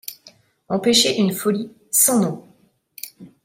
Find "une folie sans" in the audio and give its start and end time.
1.19-2.19